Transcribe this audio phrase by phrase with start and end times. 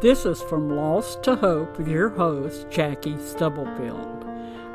[0.00, 4.24] This is From Loss to Hope your host, Jackie Stubblefield.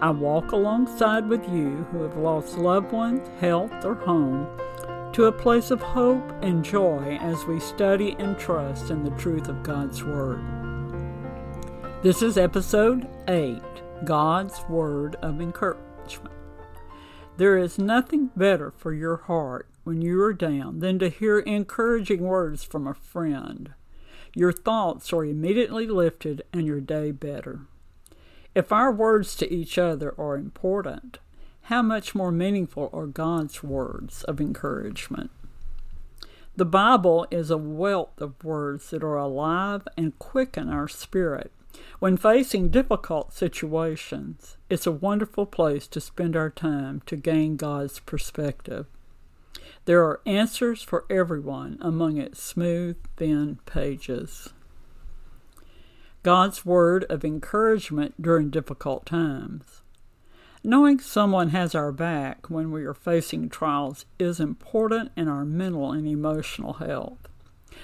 [0.02, 4.50] I walk alongside with you who have lost loved ones, health, or home
[5.14, 9.48] to a place of hope and joy as we study and trust in the truth
[9.48, 10.44] of God's Word.
[12.02, 13.62] This is episode 8
[14.04, 16.36] God's Word of Encouragement.
[17.38, 22.24] There is nothing better for your heart when you are down than to hear encouraging
[22.24, 23.74] words from a friend.
[24.36, 27.62] Your thoughts are immediately lifted and your day better.
[28.56, 31.20] If our words to each other are important,
[31.68, 35.32] how much more meaningful are God's words of encouragement?
[36.56, 41.52] The Bible is a wealth of words that are alive and quicken our spirit.
[42.00, 48.00] When facing difficult situations, it's a wonderful place to spend our time to gain God's
[48.00, 48.86] perspective.
[49.86, 54.54] There are answers for everyone among its smooth, thin pages.
[56.24, 59.82] God's word of encouragement during difficult times.
[60.64, 65.92] Knowing someone has our back when we are facing trials is important in our mental
[65.92, 67.28] and emotional health.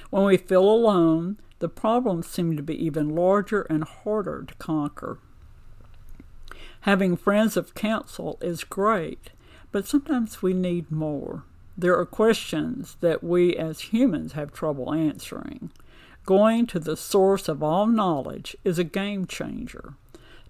[0.09, 5.19] When we feel alone, the problems seem to be even larger and harder to conquer.
[6.81, 9.31] Having friends of counsel is great,
[9.73, 11.43] but sometimes we need more.
[11.79, 15.71] There are questions that we as humans have trouble answering.
[16.25, 19.93] Going to the source of all knowledge is a game changer.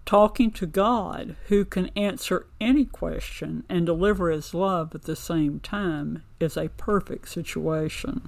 [0.07, 5.59] Talking to God, who can answer any question and deliver His love at the same
[5.59, 8.27] time, is a perfect situation.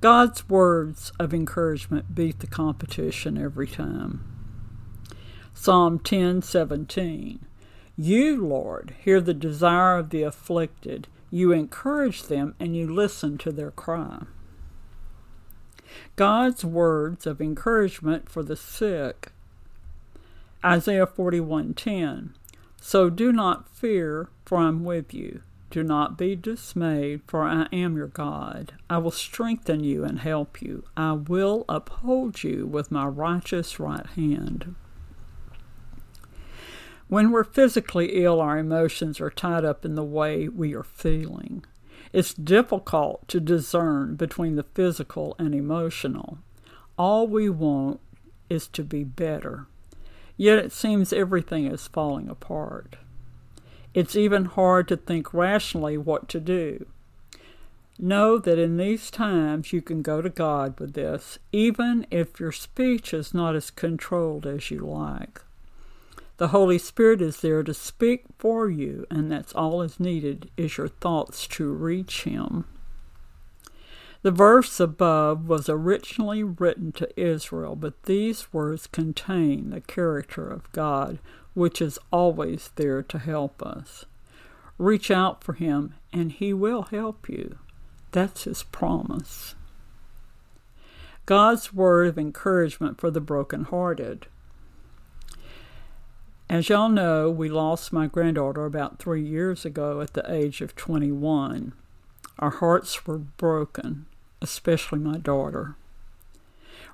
[0.00, 4.24] God's words of encouragement beat the competition every time.
[5.54, 7.38] Psalm 10:17
[7.96, 13.52] You, Lord, hear the desire of the afflicted you encourage them and you listen to
[13.52, 14.24] their cry.
[16.16, 19.32] God's words of encouragement for the sick.
[20.64, 22.30] Isaiah 41:10
[22.80, 25.42] So do not fear, for I am with you.
[25.70, 28.72] Do not be dismayed, for I am your God.
[28.88, 30.84] I will strengthen you and help you.
[30.96, 34.74] I will uphold you with my righteous right hand.
[37.08, 41.64] When we're physically ill, our emotions are tied up in the way we are feeling.
[42.12, 46.38] It's difficult to discern between the physical and emotional.
[46.98, 48.00] All we want
[48.50, 49.66] is to be better.
[50.36, 52.96] Yet it seems everything is falling apart.
[53.94, 56.86] It's even hard to think rationally what to do.
[57.98, 62.52] Know that in these times you can go to God with this, even if your
[62.52, 65.40] speech is not as controlled as you like.
[66.38, 70.78] The Holy Spirit is there to speak for you, and that's all is needed is
[70.78, 72.64] your thoughts to reach Him.
[74.22, 80.70] The verse above was originally written to Israel, but these words contain the character of
[80.70, 81.18] God,
[81.54, 84.04] which is always there to help us.
[84.78, 87.58] Reach out for Him, and He will help you.
[88.12, 89.56] That's His promise.
[91.26, 94.28] God's word of encouragement for the brokenhearted.
[96.50, 100.74] As y'all know, we lost my granddaughter about three years ago at the age of
[100.74, 101.74] 21.
[102.38, 104.06] Our hearts were broken,
[104.40, 105.76] especially my daughter.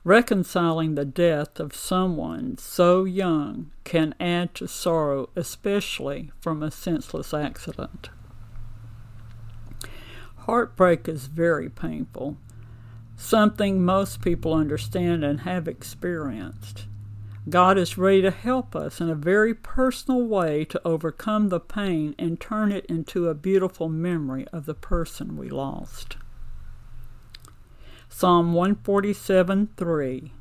[0.02, 7.32] Reconciling the death of someone so young can add to sorrow, especially from a senseless
[7.32, 8.10] accident.
[10.38, 12.38] Heartbreak is very painful,
[13.16, 16.86] something most people understand and have experienced.
[17.48, 22.14] God is ready to help us in a very personal way to overcome the pain
[22.18, 26.16] and turn it into a beautiful memory of the person we lost.
[28.08, 30.32] Psalm 147 3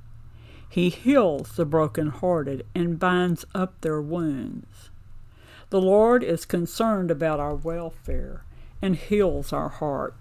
[0.69, 4.89] He heals the brokenhearted and binds up their wounds.
[5.71, 8.45] The Lord is concerned about our welfare
[8.81, 10.15] and heals our heart.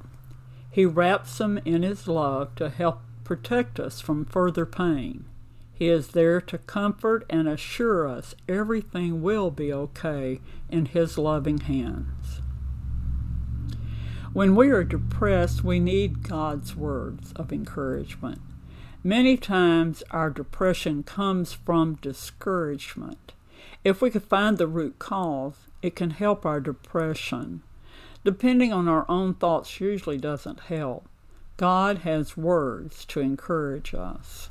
[0.68, 5.26] He wraps them in His love to help protect us from further pain.
[5.82, 10.40] He is there to comfort and assure us everything will be okay
[10.70, 12.40] in His loving hands.
[14.32, 18.40] When we are depressed, we need God's words of encouragement.
[19.02, 23.32] Many times our depression comes from discouragement.
[23.82, 27.64] If we could find the root cause, it can help our depression.
[28.22, 31.08] Depending on our own thoughts usually doesn't help.
[31.56, 34.48] God has words to encourage us.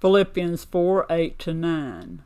[0.00, 2.22] Philippians 4 8 to 9.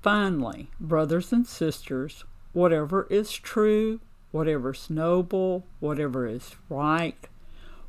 [0.00, 4.00] Finally, brothers and sisters, whatever is true,
[4.30, 7.28] whatever is noble, whatever is right,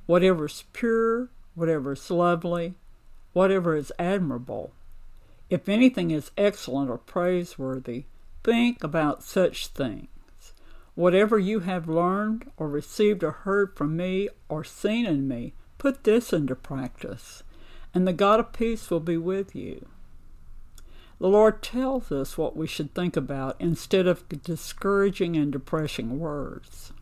[0.06, 2.74] whatever is pure, whatever is lovely,
[3.32, 4.74] whatever is admirable,
[5.50, 8.06] if anything is excellent or praiseworthy,
[8.44, 10.08] think about such things.
[10.96, 16.04] Whatever you have learned or received or heard from me or seen in me, put
[16.04, 17.44] this into practice,
[17.94, 19.88] and the God of peace will be with you.
[21.20, 26.94] The Lord tells us what we should think about instead of discouraging and depressing words.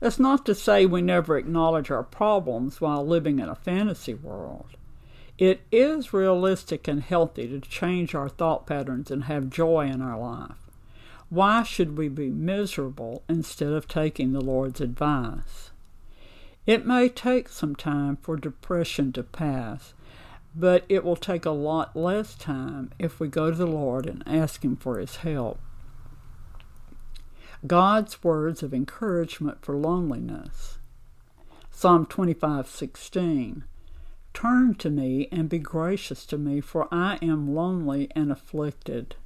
[0.00, 4.70] That's not to say we never acknowledge our problems while living in a fantasy world.
[5.38, 10.18] It is realistic and healthy to change our thought patterns and have joy in our
[10.18, 10.56] life.
[11.30, 15.70] Why should we be miserable instead of taking the Lord's advice?
[16.66, 19.94] It may take some time for depression to pass,
[20.54, 24.22] but it will take a lot less time if we go to the Lord and
[24.26, 25.58] ask Him for His help.
[27.66, 30.78] God's words of encouragement for loneliness.
[31.70, 33.62] Psalm 25:16
[34.34, 39.16] Turn to me and be gracious to me for I am lonely and afflicted.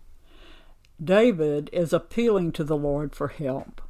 [1.02, 3.80] David is appealing to the Lord for help.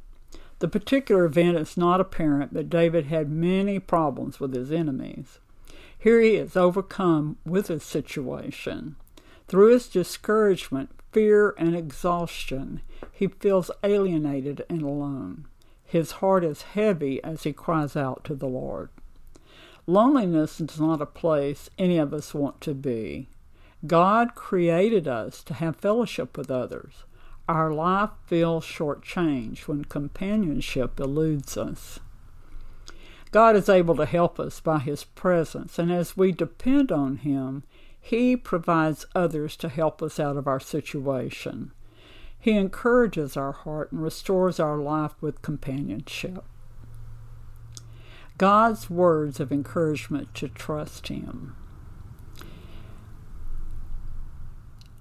[0.59, 5.39] The particular event is not apparent, but David had many problems with his enemies.
[5.97, 8.95] Here he is overcome with his situation.
[9.47, 15.47] Through his discouragement, fear, and exhaustion, he feels alienated and alone.
[15.83, 18.89] His heart is heavy as he cries out to the Lord.
[19.87, 23.29] Loneliness is not a place any of us want to be.
[23.85, 27.05] God created us to have fellowship with others.
[27.47, 31.99] Our life feels shortchanged when companionship eludes us.
[33.37, 37.61] God is able to help us by His presence, and as we depend on Him,
[38.01, 41.71] He provides others to help us out of our situation.
[42.39, 46.45] He encourages our heart and restores our life with companionship.
[48.39, 51.55] God's words of encouragement to trust Him.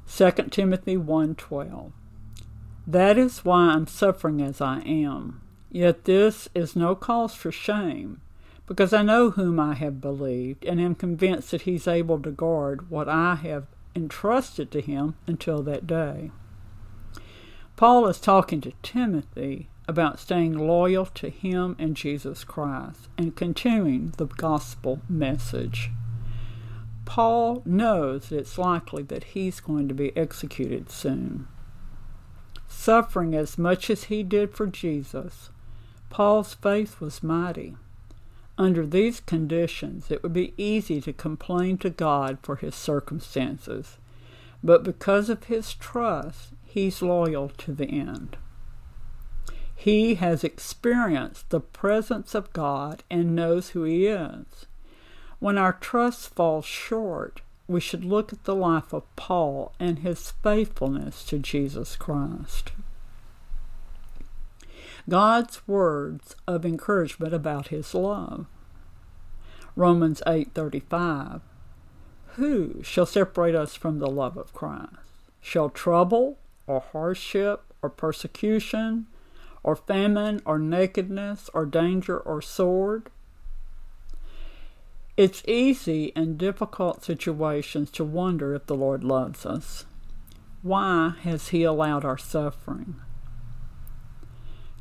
[0.06, 1.92] 2 Timothy 1:12
[2.86, 5.40] That is why I'm suffering as I am
[5.70, 8.20] Yet this is no cause for shame,
[8.66, 12.90] because I know whom I have believed, and am convinced that he's able to guard
[12.90, 16.30] what I have entrusted to him until that day.
[17.76, 24.12] Paul is talking to Timothy about staying loyal to him and Jesus Christ and continuing
[24.16, 25.90] the gospel message.
[27.04, 31.46] Paul knows that it's likely that he's going to be executed soon.
[32.66, 35.50] Suffering as much as he did for Jesus,
[36.10, 37.76] Paul's faith was mighty.
[38.58, 43.98] Under these conditions, it would be easy to complain to God for his circumstances,
[44.64, 48.36] but because of his trust, he's loyal to the end.
[49.74, 54.66] He has experienced the presence of God and knows who he is.
[55.38, 60.30] When our trust falls short, we should look at the life of Paul and his
[60.42, 62.72] faithfulness to Jesus Christ.
[65.08, 68.46] God's words of encouragement about his love.
[69.76, 71.42] Romans 8:35
[72.34, 74.96] Who shall separate us from the love of Christ?
[75.40, 79.06] Shall trouble or hardship or persecution
[79.62, 83.10] or famine or nakedness or danger or sword?
[85.16, 89.86] It's easy in difficult situations to wonder if the Lord loves us.
[90.62, 92.96] Why has he allowed our suffering?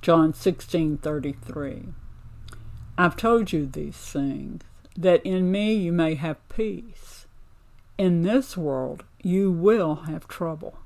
[0.05, 1.91] John 16:33.
[2.95, 4.61] I've told you these things
[4.95, 7.25] that in me you may have peace.
[7.97, 10.77] In this world you will have trouble.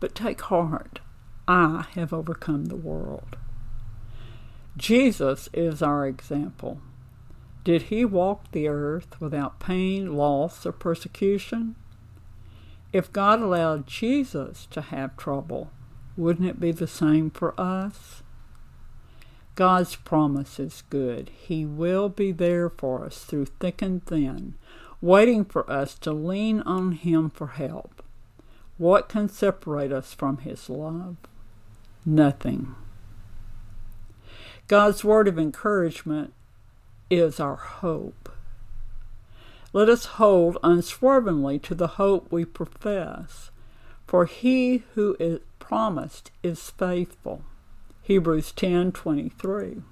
[0.00, 1.00] But take heart,
[1.46, 3.36] I have overcome the world.
[4.78, 6.80] Jesus is our example.
[7.62, 11.76] Did he walk the earth without pain, loss, or persecution?
[12.90, 15.70] If God allowed Jesus to have trouble,
[16.16, 18.22] wouldn't it be the same for us?
[19.56, 21.30] God's promise is good.
[21.30, 24.54] He will be there for us through thick and thin,
[25.00, 28.02] waiting for us to lean on Him for help.
[28.76, 31.16] What can separate us from His love?
[32.04, 32.74] Nothing.
[34.68, 36.34] God's word of encouragement
[37.08, 38.30] is our hope.
[39.72, 43.50] Let us hold unswervingly to the hope we profess,
[44.06, 47.42] for He who is promised is faithful.
[48.06, 49.82] Hebrews 10:23.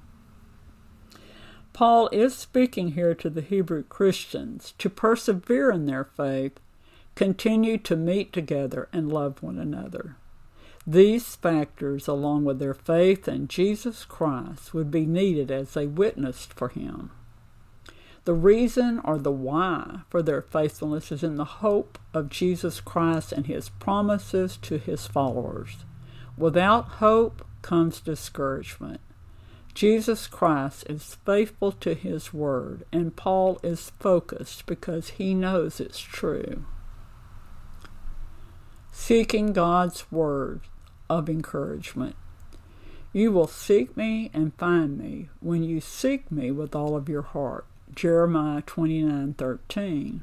[1.73, 6.61] Paul is speaking here to the Hebrew Christians to persevere in their faith,
[7.17, 10.15] continue to meet together and love one another.
[10.87, 16.53] These factors, along with their faith in Jesus Christ, would be needed as they witnessed
[16.53, 17.11] for him.
[18.27, 23.33] The reason or the why for their faithfulness is in the hope of Jesus Christ
[23.33, 25.85] and his promises to his followers.
[26.39, 29.01] Without hope comes discouragement.
[29.75, 35.99] Jesus Christ is faithful to his word, and Paul is focused because he knows it's
[35.99, 36.67] true.
[38.93, 40.61] Seeking God's word
[41.09, 42.15] of encouragement.
[43.13, 47.23] You will seek me and find me when you seek me with all of your
[47.23, 47.65] heart.
[47.95, 50.21] Jeremiah 29:13.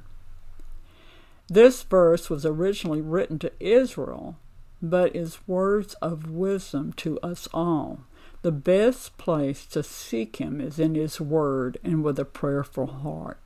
[1.48, 4.38] This verse was originally written to Israel,
[4.82, 8.02] but is words of wisdom to us all.
[8.42, 13.38] The best place to seek Him is in His Word and with a prayerful heart.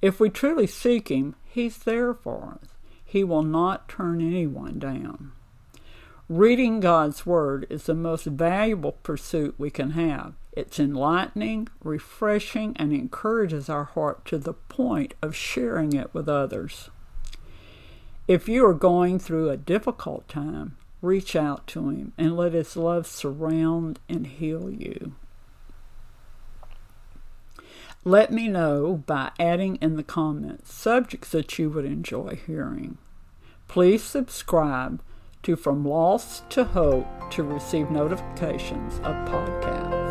[0.00, 2.70] If we truly seek Him, He's there for us.
[3.04, 5.32] He will not turn anyone down.
[6.28, 10.32] Reading God's Word is the most valuable pursuit we can have.
[10.52, 16.88] It's enlightening, refreshing, and encourages our heart to the point of sharing it with others.
[18.28, 22.76] If you are going through a difficult time, reach out to Him and let His
[22.76, 25.14] love surround and heal you.
[28.04, 32.98] Let me know by adding in the comments subjects that you would enjoy hearing.
[33.68, 35.00] Please subscribe
[35.42, 40.01] to From Loss to Hope to receive notifications of podcasts.